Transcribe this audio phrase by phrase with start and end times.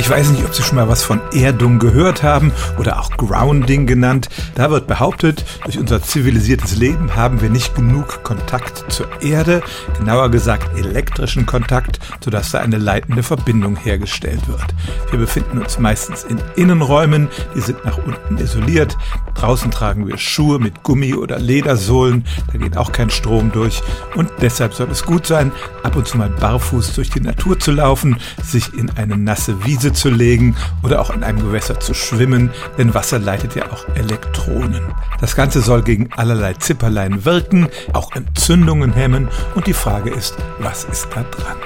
[0.00, 3.86] Ich weiß nicht, ob Sie schon mal was von Erdung gehört haben oder auch Grounding
[3.86, 4.30] genannt.
[4.54, 9.62] Da wird behauptet, durch unser zivilisiertes Leben haben wir nicht genug Kontakt zur Erde,
[9.98, 14.74] genauer gesagt elektrischen Kontakt, sodass da eine leitende Verbindung hergestellt wird.
[15.10, 18.96] Wir befinden uns meistens in Innenräumen, die sind nach unten isoliert.
[19.34, 23.82] Draußen tragen wir Schuhe mit Gummi- oder Ledersohlen, da geht auch kein Strom durch.
[24.16, 27.70] Und deshalb soll es gut sein, ab und zu mal barfuß durch die Natur zu
[27.70, 31.94] laufen, sich in eine nasse Wiese Wiese zu legen oder auch in einem Gewässer zu
[31.94, 34.82] schwimmen, denn Wasser leitet ja auch Elektronen.
[35.20, 40.84] Das Ganze soll gegen allerlei Zipperlein wirken, auch Entzündungen hemmen und die Frage ist, was
[40.84, 41.56] ist da dran?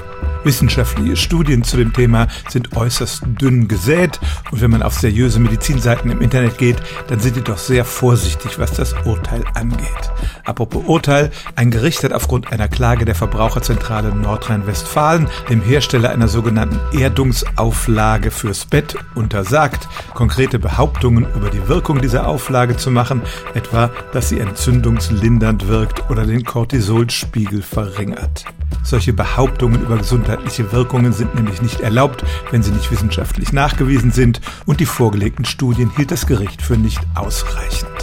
[0.45, 6.11] Wissenschaftliche Studien zu dem Thema sind äußerst dünn gesät und wenn man auf seriöse Medizinseiten
[6.11, 6.77] im Internet geht,
[7.09, 10.13] dann sind die doch sehr vorsichtig, was das Urteil angeht.
[10.45, 16.81] Apropos Urteil, ein Gericht hat aufgrund einer Klage der Verbraucherzentrale Nordrhein-Westfalen dem Hersteller einer sogenannten
[16.97, 23.23] Erdungsauflage fürs Bett untersagt, konkrete Behauptungen über die Wirkung dieser Auflage zu machen,
[23.55, 28.45] etwa, dass sie entzündungslindernd wirkt oder den Cortisolspiegel verringert.
[28.85, 34.41] Solche Behauptungen über gesundheitliche Wirkungen sind nämlich nicht erlaubt, wenn sie nicht wissenschaftlich nachgewiesen sind
[34.67, 37.94] und die vorgelegten Studien hielt das Gericht für nicht ausreichend.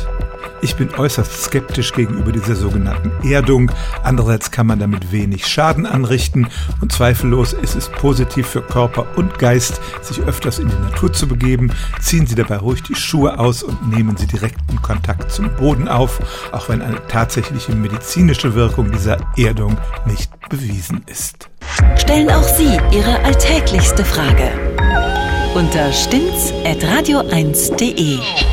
[0.62, 3.72] Ich bin äußerst skeptisch gegenüber dieser sogenannten Erdung.
[4.04, 6.48] Andererseits kann man damit wenig Schaden anrichten
[6.82, 11.28] und zweifellos ist es positiv für Körper und Geist, sich öfters in die Natur zu
[11.28, 11.72] begeben.
[12.00, 16.20] Ziehen Sie dabei ruhig die Schuhe aus und nehmen Sie direkten Kontakt zum Boden auf,
[16.52, 21.50] auch wenn eine tatsächliche medizinische Wirkung dieser Erdung nicht bewiesen ist.
[21.96, 24.52] Stellen auch Sie Ihre alltäglichste Frage
[25.54, 28.51] unter stimmt's at radio1.de.